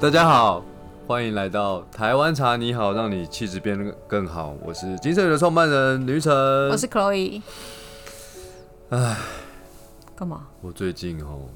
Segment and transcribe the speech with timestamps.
[0.00, 0.64] 大家好，
[1.08, 2.56] 欢迎来到台湾茶。
[2.56, 4.54] 你好，让你气质变得更好。
[4.64, 6.32] 我是金盛宇的创办人吕晨，
[6.68, 7.42] 我是 Chloe。
[8.90, 9.16] 唉，
[10.14, 10.46] 干嘛？
[10.60, 11.48] 我最近哦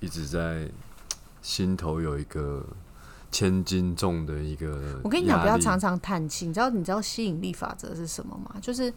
[0.00, 0.68] 一直在
[1.40, 2.66] 心头有一个
[3.30, 5.00] 千斤重的一个。
[5.04, 6.48] 我跟你讲，不要常常叹气。
[6.48, 8.56] 你知道你知道吸引力法则是什么吗？
[8.60, 8.92] 就是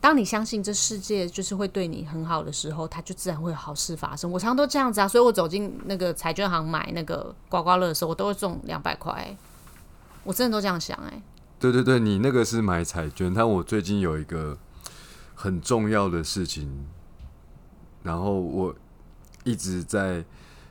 [0.00, 4.30] 当你相信这世界就是会对你很好的时候，它就自然会有好事发生。
[4.30, 9.36] 我常常都这样子啊，所以我走进那个彩券行买那个刮刮乐的时候，我都会中两百块。
[10.22, 11.22] 我真的都这样想哎。
[11.58, 14.56] 对对对，你那个是买彩券，但我最近有一个
[15.34, 16.86] 很重要的事情。
[18.04, 18.74] 然后我
[19.42, 20.24] 一直在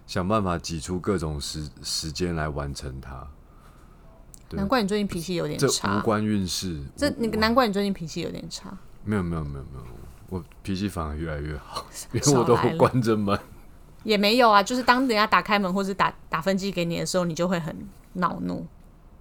[0.08, 3.28] 想办法挤出各种时时间来完成它。
[4.52, 6.00] 难怪你最近脾气有点差。
[6.00, 6.82] 无关运势。
[6.96, 8.76] 这那个难怪你最近脾气有点差。
[9.08, 9.86] 没有没有没有没有，
[10.30, 13.40] 我脾气反而越来越好，因为我都关着门。
[14.04, 17.76] 也没有啊，就是当人家打开门或者打打分机给你的时候，你就会很
[18.14, 18.66] 恼怒，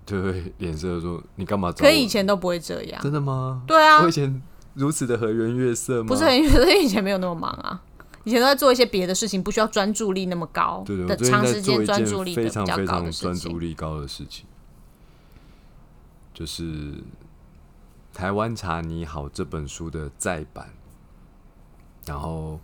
[0.05, 1.73] 就会脸色说你干嘛？
[1.73, 3.01] 可以前都不会这样。
[3.03, 3.63] 真的吗？
[3.67, 4.43] 对啊，我以前
[4.75, 6.09] 如此的和颜悦色吗？
[6.09, 7.83] 不是很悦色， 以前没有那么忙啊。
[8.25, 14.45] 以前都在做一些别的事情，不需要专注力那么高的长时间专注力非常非常专注力高的事情，
[16.35, 16.65] 就是
[18.17, 20.71] 《台湾茶你好》这本书的再版，
[22.07, 22.59] 然后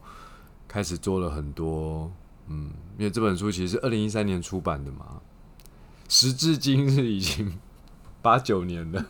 [0.67, 2.11] 开始做了很多，
[2.49, 5.21] 嗯，因为这本书其实是二零一三年出版的嘛，
[6.09, 7.59] 时至今日已经
[8.23, 9.05] 八九年了。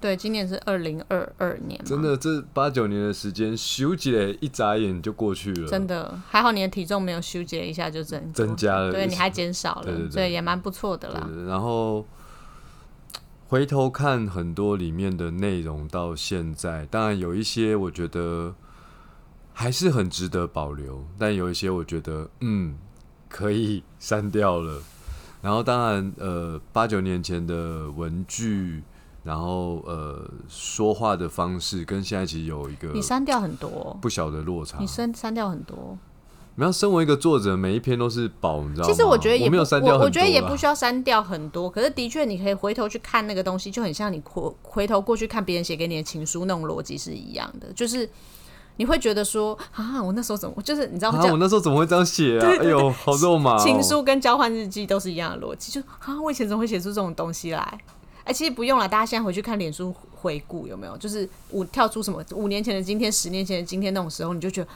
[0.00, 1.80] 对，今年是二零二二年。
[1.84, 5.68] 真的，这八九年的时间，修起来一眨眼就过去了。
[5.68, 11.30] 真的，还好你的体重没有修结一下就增增加了，对，你还减少了，对对，也蛮不错的啦。
[11.46, 12.04] 然后
[13.50, 18.54] 回头看很多里面的内容，到现在，当然有一些我觉得
[19.52, 22.78] 还是很值得保留，但有一些我觉得嗯
[23.28, 24.80] 可以删掉了。
[25.42, 28.84] 然后当然，呃，八九年前的文具。
[29.22, 34.78] 然后呃，说话的方式跟现在其实有一个你删掉很多不小的落差。
[34.78, 35.98] 你删删掉很多。
[36.56, 38.92] 你要身为一个作者，每一篇都是宝，你知道吗？
[38.92, 41.70] 其实我觉得也没有删掉，我觉得也不需要删掉很多。
[41.70, 47.72] 可是的确，你可以回头去看那个东西，就很像你回回头过去看别人写给你的情书那种逻辑是一样的。
[47.72, 48.06] 就是
[48.76, 51.10] 你会觉得说啊，我那时候怎么就是你知道？
[51.12, 52.46] 我那时候怎么会这样写啊？
[52.46, 53.56] 哎呦，好肉麻！
[53.56, 57.80] 情书跟交换日记都是一样的逻辑，就啊，我以前怎么会写出这种东西来？
[58.24, 60.94] 哎，其实不用了，大家现在回去看脸书回顾有没有？
[60.98, 64.68] 就是五跳出什么五年前的今天，十年前的今天那种时候，你就觉得。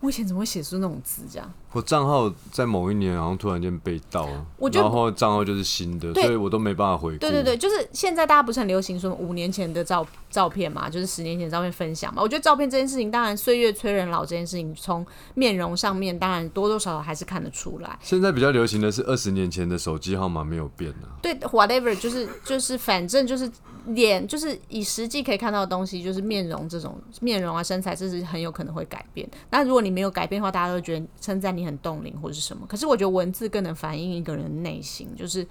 [0.00, 1.22] 我以前怎么会写出那种字？
[1.30, 7.18] 这样，我账号在某一年好像突然间被盗了，然后账号就是新的，所以我都没办法回。
[7.18, 12.22] 对对对，就是现在大家不是很流行说五年前的照照片嘛，就是十年前照片分享嘛。
[12.22, 17.98] 我觉得照片这件事情，当然岁月催人老这件事情，从面容上面当然多多少少还是看得出来。
[18.00, 21.08] 现在比较流行的是二十年前的手机号码没有变呢。
[21.20, 23.50] 对，whatever，就是就是反正就是
[23.88, 29.28] 脸，就是以实际可以看到的东西，就是面容这种面容啊身材，这是很有可能会改变。
[29.50, 32.64] 那如果你没有改变的话，大家都觉得称赞你很动灵或者是什么。
[32.66, 35.46] 可是我觉得文字更能反映一个人内心，就是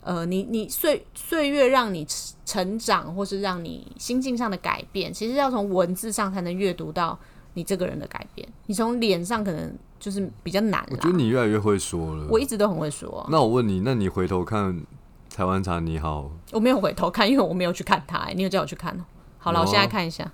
[0.00, 2.04] 呃，你你岁岁月让你
[2.44, 7.16] 成长，或是让你心境上的改变，其实要从文字上才能阅读到
[7.54, 8.48] 你这个人的改变。
[8.66, 10.84] 你从脸上可能就是比较难。
[10.90, 13.24] 我觉得你越来越会说了，我一直都很会说。
[13.30, 14.82] 那我问你，那你回头看
[15.30, 18.26] 台湾茶你好，我没有回头看，因为我没有去看它。
[18.34, 19.04] 你有叫我去看哦。
[19.38, 20.28] 好了，我现在看一下。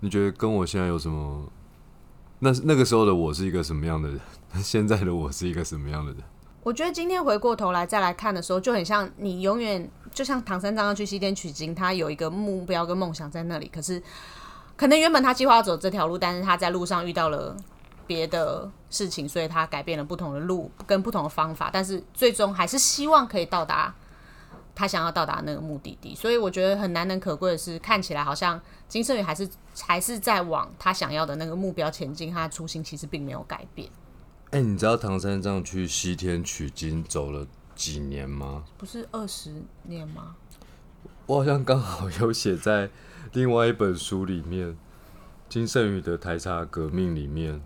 [0.00, 1.44] 你觉得跟我现在有什么？
[2.40, 4.20] 那那个时候的我是一个什么样的人？
[4.62, 6.22] 现在的我是一个什么样的人？
[6.62, 13.68] 我觉得今天回过头来再来看的时候，就很像你永远就像唐三藏要去西天取经，他有一个目标跟梦想在那里。
[13.68, 14.02] 可是
[14.76, 17.56] 可能原本他计划走这条路，但是他在路上遇到了
[18.06, 23.94] 别的事情，所以他改变了不同的路跟不同的方法，但是最终还是希望可以到达。
[24.78, 33.90] 他想要到达那个目的地，所以我觉得很难能可贵的是，看起来好像金圣宇还是还是在往他想要的那个目标前进，他的初心其实并没有改变。
[34.50, 37.44] 哎，你知道唐三藏去西天取经走了
[37.74, 38.62] 几年吗？
[38.78, 39.52] 不是二十
[39.82, 40.36] 年吗？
[41.26, 42.88] 我好像刚好有写在
[43.32, 44.76] 另外一本书里面，
[45.48, 47.60] 金圣宇的台茶革命里面。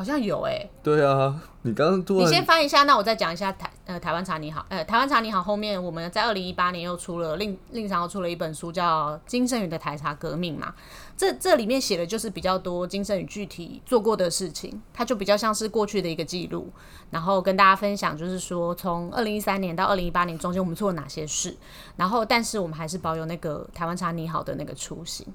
[0.00, 10.74] 好像有哎，对啊，你刚刚你先翻一下，那我再讲一下台呃台湾茶你好，呃台湾茶你好后面我们在二零一八年又出了另另上又出了一本书叫《金圣宇的台茶革命》嘛，
[11.18, 16.72] 这这里面写的就是比较多金圣宇具体做过的事情，它就比较像是过去的一个记录，
[17.10, 21.54] 然后跟大家分享，就是说从二零一三年到二零一八年中间我们做了哪些事，
[21.96, 25.26] 然后但是我们还是保有那个台湾茶你好的那个初心。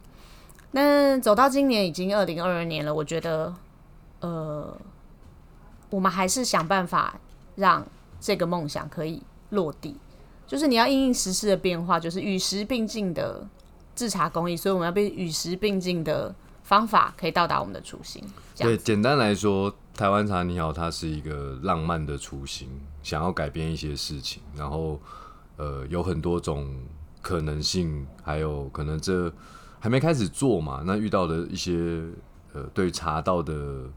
[0.72, 3.54] 那走到今年已经二零二二年了，我觉得。
[4.26, 4.76] 呃，
[5.92, 7.20] 我们还是想办法
[7.56, 7.86] 让
[8.20, 9.96] 这个梦想可以落地。
[10.48, 13.48] 就是你要应应时事的变化，就是与时并进的
[13.96, 16.34] 制茶工艺，所以我们要被与时并进的
[16.64, 18.24] 方法，可以到达我们的初心。
[18.58, 22.68] 对，简单来说，台湾茶你好，它是一个浪漫的初心，
[23.04, 25.00] 想要改变一些事情，然后
[25.58, 26.76] 呃有很多种
[27.22, 29.32] 可能性，还有可能这
[29.80, 32.04] 还没开始做嘛，那遇到的一些
[32.54, 33.90] 呃对茶道的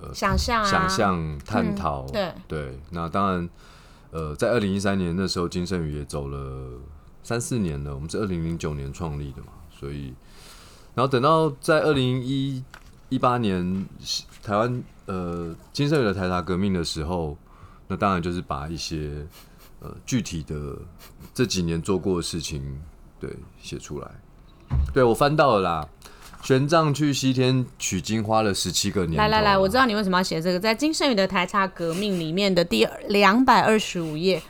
[0.00, 3.48] 呃想象、想象、探讨，对对，那当然。
[4.10, 6.80] 呃，在二零一三年那时候，金圣宇也走了
[7.22, 7.94] 三四年了。
[7.94, 10.14] 我们是二零零九年创立的嘛，所以，
[10.94, 12.64] 然后等到在二零一
[13.10, 13.86] 一八年
[14.42, 17.36] 台湾呃金圣宇的台达革命的时候，
[17.86, 19.26] 那当然就是把一些
[19.80, 20.78] 呃具体的
[21.34, 22.80] 这几年做过的事情
[23.20, 24.10] 对写出来。
[24.94, 25.88] 对我翻到了啦。
[26.42, 29.16] 玄奘去西天取经花了十七个年。
[29.16, 34.40] 来来来，我知道你为什么要写这个，在金圣宇的台茶革命里面的第两百二十五页，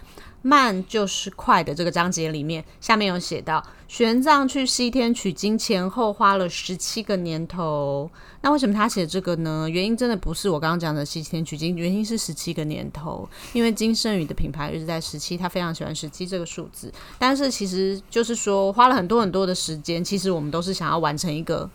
[0.42, 8.10] 慢就是快的这个章节里面，下面有写到玄奘去西天取经前后花了十七个年头。
[8.40, 9.68] 那为什么他写这个呢？
[9.68, 16.92] 原因真的不是我刚刚讲的西天取经，原因是十七个年头，因为金圣宇的品牌一直在十七，他非常喜欢十七这个数字。
[17.18, 21.68] 但是其实就是说花了很多很多的时间，其实我们都是想要完成一个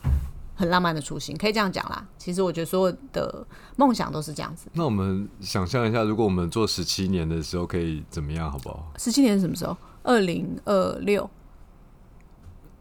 [0.64, 2.08] 很浪漫的雏形，可以这样讲啦。
[2.18, 3.46] 其实我觉得所有的
[3.76, 4.68] 梦想都是这样子。
[4.74, 8.92] 那我们想象一下，如果我们做十七年的时候可以怎么样，好不好？
[8.98, 9.76] 十七年是什么时候？
[10.04, 11.30] 二零二六，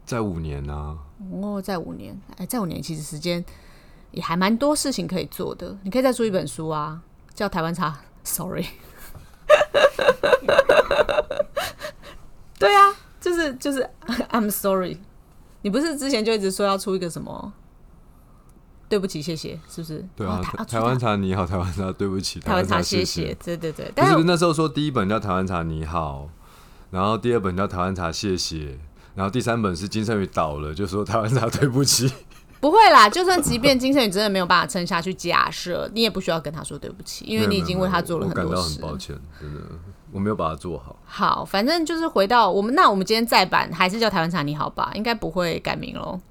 [0.05, 0.97] 在五年呢？
[1.41, 3.43] 哦，在五年，哎，在五年，其实时间。
[4.11, 7.01] 也还蛮多事情可以做的，你可以再出一本书啊，
[7.33, 7.89] 叫《台湾茶》。
[8.23, 8.67] Sorry，
[12.59, 13.89] 对啊，就是就是
[14.29, 14.99] I'm sorry。
[15.63, 17.51] 你不是之前就一直说要出一个什么？
[18.93, 20.05] 对不起，谢谢，是不是？
[20.15, 23.91] 对啊，台湾茶你好，台湾茶对不起，台湾茶谢谢，对对对。
[23.95, 26.29] 但是那时候说第一本叫《台湾茶你好》，
[26.91, 28.57] 然后第二本叫《台湾茶谢谢》，
[29.15, 32.13] 然后第三本是金圣宇倒了，就说台湾茶对不起。
[32.59, 38.79] 不会啦，就算即便金圣宇真的没有办法撑下去，假设你也不需要跟他说对不起，因为你已经为他做了很多事。
[38.79, 39.61] 很抱歉，真的
[40.11, 40.95] 我没有把它做好。
[41.03, 46.21] 好，反正就是回到我们，那我们今天再版还是叫台湾茶你好吧，应该不会改名喽。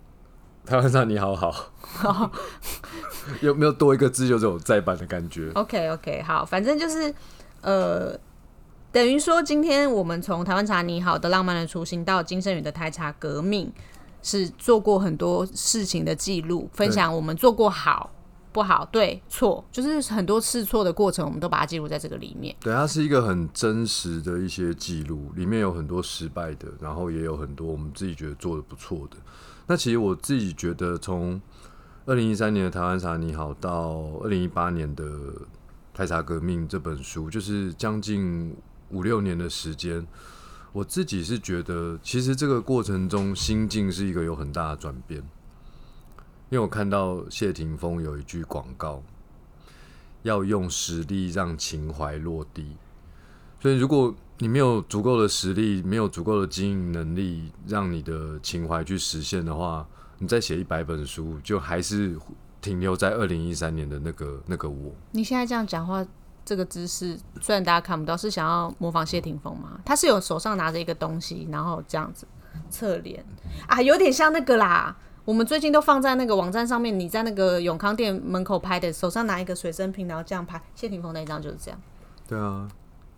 [0.64, 2.30] 台湾茶你好好，
[3.40, 7.14] 有没有多一个字就这种再版的感觉？OK OK，好，反正就是
[7.60, 8.18] 呃，
[8.90, 13.72] 等于说今天我们从台湾茶你好的浪漫的初心到金圣宇的台茶革命。
[14.24, 18.08] 是做过很多事情的记录，分享我们做过好
[18.52, 22.54] 不好、对错，就是很多试错的过程，我们都把它记录在这个里面。
[22.60, 29.16] 对，它是一个很真实的一些记录，里面有很多失败的，然后也有很多我们自己觉得做的不错的。
[29.72, 31.40] 那其实我自己觉得，从
[32.04, 35.32] 二零一三年的台湾茶你好到二零一八年的
[35.94, 38.54] 台茶革命这本书，就是将近
[38.90, 40.06] 五六年的时间。
[40.74, 45.22] 我自己是觉得，其实这个过程中心境是一个有很大的转变，
[46.50, 49.02] 因为我看到谢霆锋有一句广告，
[50.22, 52.76] 要用实力让情怀落地。
[53.58, 59.86] 所以，如果你没有足够的实力，没有足够的经营能力，让你的情怀去实现的话，
[60.18, 62.18] 你再写一百本书，就还是
[62.60, 64.92] 停留在二零一三年的那个那个我。
[65.12, 66.04] 你现在这样讲话。
[66.44, 69.78] 这个姿势虽然大家看不到，是想要模仿谢霆锋吗？
[69.84, 72.26] 他是有手上拿着一个东西，然后这样子
[72.68, 73.24] 侧脸
[73.68, 74.96] 啊，有点像那个啦。
[75.24, 81.80] 我们最近都放在那个网站上面，你在那个永康店门口拍的，手上拿一个水生瓶，然后这样拍谢霆锋那一张就是这样。
[82.26, 82.68] 对啊，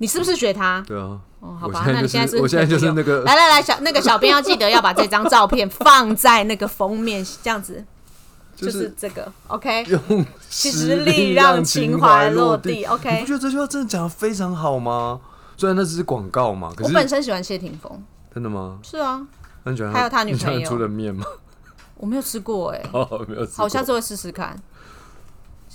[0.04, 0.84] 你是不是学他？
[0.87, 1.18] 对啊。
[1.40, 3.23] 哦，好吧，那你现在是，我现在就是那个。
[3.23, 7.82] 来来来，小那个小编要记得要把这张照片放在那个封面，这样子。
[8.54, 13.14] 就是这个，OK，用实力让情怀落地，OK。
[13.14, 15.18] 你不觉得这句话真的讲的非常好吗？
[15.56, 18.02] 虽然那只是广告嘛，可是我本身喜欢谢霆锋，
[18.34, 18.78] 真的吗？
[18.82, 19.26] 是啊，
[19.64, 19.90] 很喜欢。
[19.90, 21.25] 还有他女朋友出的面吗？
[21.96, 23.56] 我没有吃过哎， 哦，没有吃。
[23.56, 24.54] 好，我下次会试试看。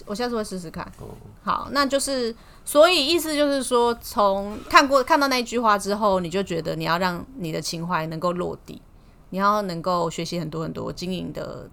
[0.09, 0.83] 我下次会试试看。
[0.99, 1.07] 哦，
[1.43, 2.35] 好，那就是，
[2.65, 8.81] 所以意思就是说，从看过看到那句话之后，你就觉得你要让你的情怀能够落地，
[9.29, 11.69] 你要能够学习很多很多经营的。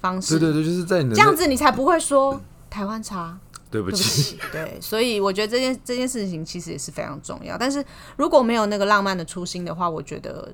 [0.00, 2.40] 方式对对对，就是在你这样子，你才不会说
[2.70, 3.38] 台湾茶。
[3.70, 7.58] 对不起，对，所以我觉得这件这件事情其实也是非常重要。
[7.58, 7.84] 但是
[8.16, 10.50] 如果没有那个浪漫的初心的话，我觉得，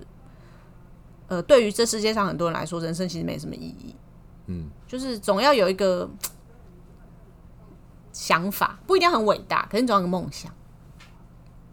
[1.28, 3.94] 呃，对于这世界上很多人来说，人生其实没什么意义。
[4.46, 6.10] 嗯，就是总要有一个
[8.16, 10.50] 想法，不一定很伟大，可是你总有个梦想。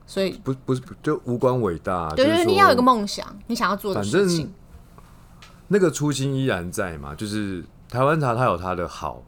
[0.06, 4.54] 所以不不是就无关伟大，对对，你要有个梦想，你想要做的事情。
[5.70, 7.16] 那个初心依然在嘛？
[7.16, 9.24] 就是台湾茶它有它的好，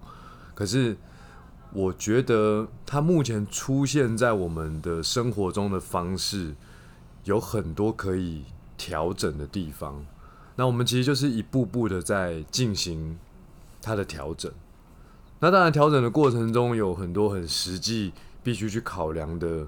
[0.53, 0.97] 可是
[1.71, 6.53] 我觉得它目前出现在我们的生活中的方式
[7.23, 8.43] 有很多可以
[8.77, 10.05] 调整的地方。
[10.57, 13.17] 那我们其实就是一步步的在进行
[13.81, 14.51] 它的调整。
[15.39, 19.67] 那当然，调整的过程中有很多很实际必须去考量的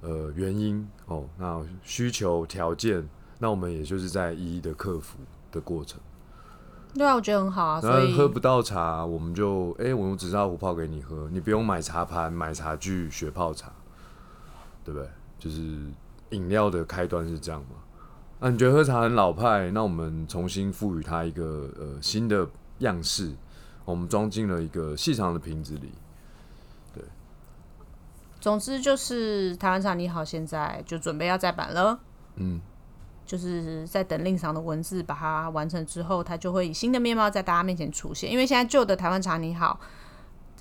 [0.00, 1.24] 呃原因哦。
[1.38, 3.08] 那需求条件，
[3.38, 5.18] 那我们也就是在一一的克服
[5.50, 5.98] 的过程。
[6.94, 7.80] 对啊，我觉得很好啊。
[7.80, 13.72] 所以喝不到茶，我们就哎、我用紫砂壶泡给你喝，你不用买茶盘、买茶具学泡茶，
[14.84, 15.08] 对不对？
[15.38, 15.60] 就是
[16.30, 17.76] 饮料的开端是这样嘛？
[18.40, 22.46] 啊，你觉得喝茶很老派，那我们重新赋予它一个呃新的
[22.78, 23.32] 样式，
[23.86, 25.90] 我们装进了一个细长的瓶子里。
[26.92, 27.02] 对
[28.38, 31.98] 总之就是台湾茶你好，现在就准备要再版了。
[32.34, 32.60] 嗯，
[33.24, 38.30] 就是在等令赏的文字把它完成之后，它就会以新的面貌在大家面前出现。
[38.30, 39.80] 因为现在旧的台湾茶你好，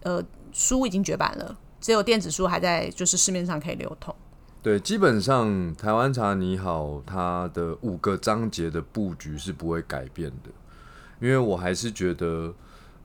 [0.04, 4.16] 呃，书已经绝版了，只有电子书还在就是市面上可以流通。
[4.64, 10.50] 对，基本上台湾茶你好，它的五个章节的布局是不会改变的，
[11.20, 12.52] 因为我还是觉得，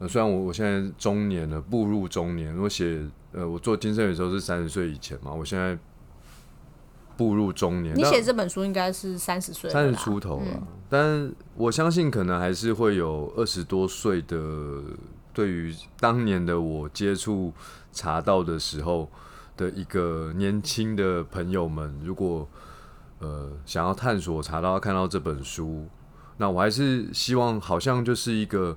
[0.01, 3.01] 呃，虽然我我现在中年了，步入中年，我写
[3.33, 5.79] 呃，我做金圣宇的时候是三十岁以前嘛，我现在
[7.19, 14.83] 步入中年，你写这本书应该是三十岁，三十出头了，但我相信可能还是会有二十多岁的，
[15.35, 17.53] 对于当年的我接触
[17.93, 19.07] 茶道的时候
[19.55, 22.49] 的一个年轻的朋友们，如果
[23.19, 25.87] 呃想要探索茶道，看到这本书，
[26.39, 28.75] 那我还是希望好像就是一个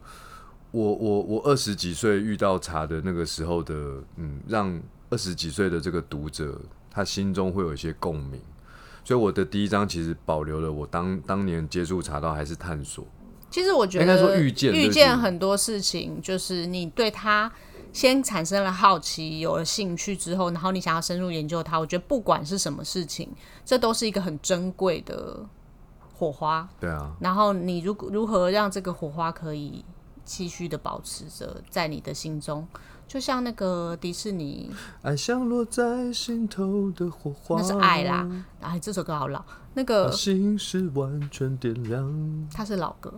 [0.74, 3.74] 我我我二十几岁遇到茶的那个时候的，
[4.18, 8.42] 嗯，让二十几岁的这个读者他心中会有一些共鸣。
[9.06, 13.06] 所以我的第一章其实保留了我当当年接触茶道还是探索，
[13.52, 17.52] 其实我觉应该说得遇见遇见很多事情，就是你对他
[17.92, 21.78] 先产生了好奇，有了兴趣之后，然后你想要深入研究它。
[21.78, 23.30] 我觉得不管是什么事情，
[23.64, 25.46] 这都是一个很珍贵的
[26.16, 26.68] 火花。
[26.80, 29.86] 对啊，然后你如如何让这个火花可以
[30.26, 32.68] 继续的保持着在你的心中，
[33.08, 38.46] 就像那个迪士尼，爱像落在心头的火花，那是爱啦。
[38.62, 42.48] 哎，这首歌好老，那个心是完全点亮。
[42.54, 43.14] 它是老歌，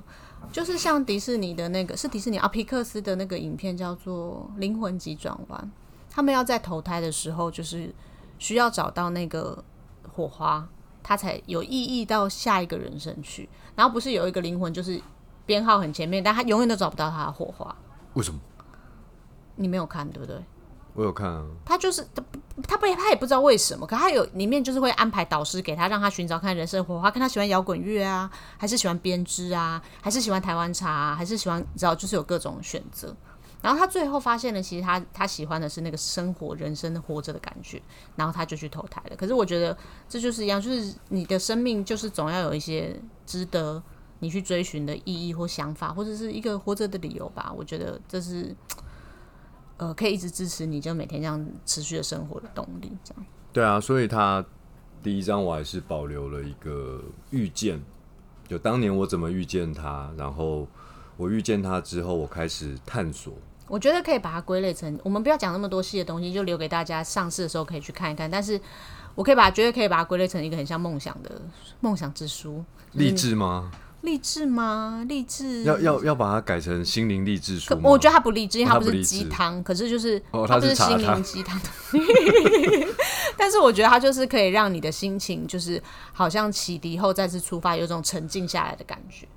[0.51, 5.61] 就是像迪士尼的那个是迪士尼啊，皮克斯的那个影片叫做《灵魂急转弯》，
[6.09, 7.93] 他们要在投胎的时候，就是
[8.39, 9.63] 需要找到那个
[10.11, 10.67] 火花，
[11.03, 13.47] 他才有意义到下一个人生去。
[13.75, 14.99] 然后不是有一个灵魂就是
[15.45, 17.75] 编号很前面，但他永远都找不到他的火花。
[18.13, 18.39] 为什么？
[19.55, 20.43] 你没有看对不对？
[20.93, 33.13] 我有看啊，他就是他不，他不他也不知道为什么，可他有里面就是会安排导师给他，让他寻找看人生的火花，看他喜欢摇滚乐啊，还是喜欢编织啊，还是喜欢台湾茶、啊，还是喜欢你知道，就是有各种选择。
[33.61, 37.81] 然后他最后发现了，其实他他喜欢的是那个生活、人生活着的感觉，
[38.15, 39.15] 然后他就去投胎了。
[39.17, 39.75] 可是我觉得
[40.07, 43.81] 这就是一样，就是你的生命就是总要有一些值得
[44.19, 47.53] 你去追寻的意义或想法，或者是一个活着的理由吧。
[47.55, 48.55] 我觉得这是
[49.77, 52.91] 呃可以一直支持你，就每天这样持续的生活的动力。
[53.03, 54.43] 这样对啊，所以他
[55.03, 57.81] 第一章我还是保留了一个遇见，
[58.47, 60.67] 就当年我怎么遇见他，然后
[61.17, 63.33] 我遇见他之后，我开始探索。
[63.67, 68.29] 我觉得可以把它归类成，我们不要讲那么多细的东西，就留给大家上市的时候可以去看一看。
[68.29, 68.61] 但是
[69.15, 71.41] 我可以把，绝对可以把它归类成一个很像梦想的
[71.79, 72.63] 梦想之书。
[72.91, 73.71] 励志吗？
[74.05, 75.03] 励志吗？
[75.07, 77.73] 励志要要要把它改成心灵励志书？
[77.75, 81.59] 可我觉得它不励志，因为它不是鸡汤，可是就是、哦它不是心灵鸡汤。
[83.37, 85.81] 但是我觉得它就是可以让你的心情，就是
[86.13, 89.27] 好像启迪后再次出发，有种沉静下来的感觉，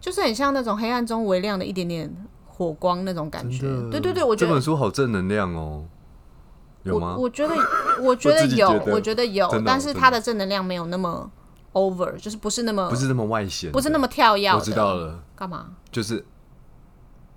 [0.00, 2.12] 就是很像那种黑暗中微亮的一点点
[2.46, 3.60] 火光那种感觉。
[3.90, 5.84] 对对对，我觉得这本书好正能量哦，
[6.82, 7.24] 有吗我？
[7.24, 7.54] 我觉得，
[8.02, 11.30] 我觉得有，我觉得有但是它的正能量没有那么
[11.74, 14.48] over，就是不是那么不是那么外显，不是那么跳跃。
[14.48, 15.66] 我知道了，干嘛？
[15.92, 16.24] 就是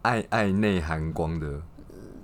[0.04, 1.62] 爱爱内含光的，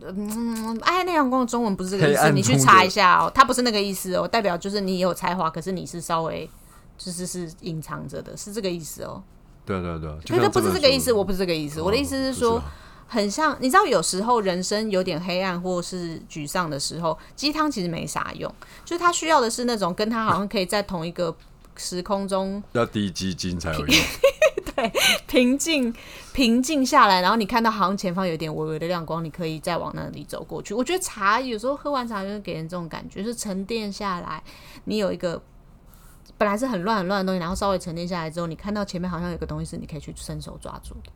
[0.01, 6.50] 嗯，爱内涵光的中文不是这个意思，你去查一下哦，它不是那个意思哦，代表就是你有才华，可是你是稍微
[6.98, 9.22] 就是是隐藏着的，是这个意思哦。
[9.65, 12.65] 对啊对啊对可是不是这个意思，我不是这个意思，我的意思是哦说不。
[13.05, 18.51] 很像，你知道，有时候人生有点黑暗或是沮丧的时候，鸡汤其实没啥用，
[18.84, 21.36] 就是他需要的是那种跟他好像可以在同一个
[21.75, 23.98] 时空中要低基金才有用。
[25.27, 25.94] 平 静
[26.34, 30.74] 平静下来，然后你看到好像前方有一点微微的亮光，你可以再往那里走过去。
[30.74, 34.44] 我觉得茶有时候喝完茶就是给人这种感觉，就是沉淀下来，
[34.86, 35.42] 你有一个
[36.38, 41.12] 本来是很乱很乱的东西，然后稍微沉淀下来之后，你看到前面好像有个东西是你可以去伸手抓住的。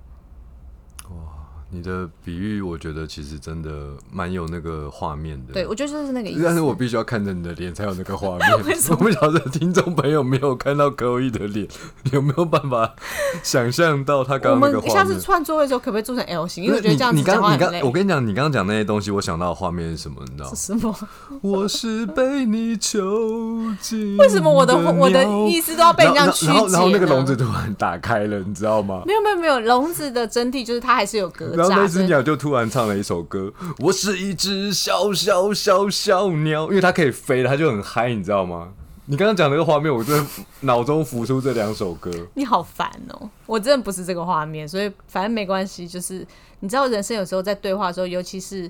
[1.70, 3.70] 你的比喻，我觉得其实真的
[4.10, 5.54] 蛮有那个画面的。
[5.54, 6.42] 对，我觉得就是那个意思。
[6.44, 8.48] 但是我必须要看着你的脸才有那个画面。
[8.90, 11.68] 我不晓得听众朋友没有看到可以的脸，
[12.14, 12.96] 有没有办法
[13.44, 14.96] 想象到他刚刚那个画面？
[14.96, 16.64] 下次串座位的时候，可不可以做成 L 型？
[16.64, 20.22] 因为我觉得这样子讲话你刚，我跟你讲，你刚刚讲那些东西，我想到的画面是什么？
[20.26, 20.96] 你知道什么？
[21.42, 24.16] 我是被你囚禁。
[24.16, 26.54] 为什么我的我的意思都要被这样曲解？
[26.54, 29.04] 然后然后那个笼子突然打开了，你知道吗？
[29.06, 31.57] 没有没有没有，笼子的真谛就是它还是有隔。
[31.58, 38.74] 然后那只鸟就突然唱了一首歌，我是一只小小小小鸟，因为它可以飞了，它就很嗨，你知道吗？
[39.10, 40.26] 你刚刚讲那个画面，我真的
[40.62, 42.12] 脑中浮出这两首歌。
[42.34, 45.88] 你好烦哦，我真的不是这个画面，所以反正没关系。
[45.88, 46.28] 就是
[46.60, 48.70] 你知道，人生有时候在对话的时候，尤其是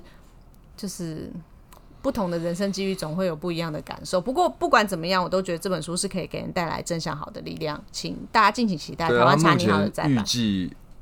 [0.76, 1.28] 就是
[2.00, 4.20] 不同的人生机遇，总会有不一样的感受。
[4.20, 10.24] 不过不管怎么样，我都觉得这本书是可以给人带来正向好的力量，请大家敬请期待台湾茶你好的再版。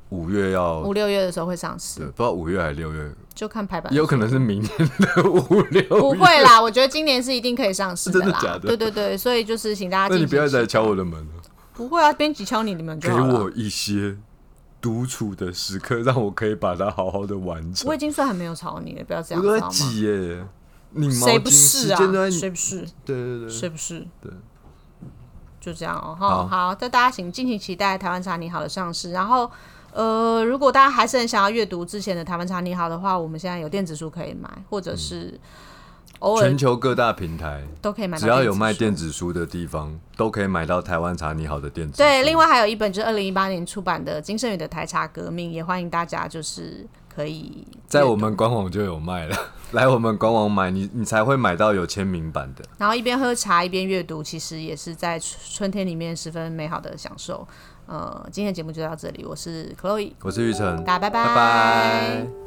[0.09, 5.83] 五月要五六月的时候会上市，对，不知道五月还是六月，就看排版，有可能是明年的五六。
[5.89, 8.57] 不会啦，我觉得今年是一定可以上市的啦。
[8.61, 10.15] 对对对，所以就是请大家。
[10.15, 11.33] 那你不要再敲我的门了。
[11.73, 14.17] 不会啊，编辑敲你的门就好给我一些
[14.79, 17.89] 独处的时刻，让我可以把它好好的完成。
[17.89, 19.43] 我已经算很没有吵你了，不要这样。
[19.43, 20.45] 我在挤耶，
[20.91, 21.97] 你谁不是啊？
[22.31, 22.85] 谁不是？
[23.03, 24.07] 对对对，谁不是？
[24.21, 24.31] 对，
[25.59, 26.15] 就这样哦。
[26.17, 29.51] 好，好，那大家请敬请期待台湾茶你好的上市，然后。
[29.97, 35.39] 呃，如果大家还是很想要阅读之前的台湾茶你好的话，我们现在有电子书可以买，或者是
[36.19, 41.97] 偶尔全球各大平台都可以买，只要有卖电子书的地方都可以买到台湾茶你好的电子。
[41.97, 49.35] 对，另外还有一本就是二零一八年出版的金圣宇的台茶革命，也欢迎大家就是可以在我们官网就有卖了，
[49.73, 52.63] 来我们官网买，你你才会买到有签名版的。
[52.77, 57.47] 然后一边喝茶一边阅读，其实也是在春天里面十分美好的享受。
[57.87, 61.25] 呃，今天的节目就到这里，我是 Chloe，我是玉成，大家拜拜。
[61.25, 62.46] 拜拜。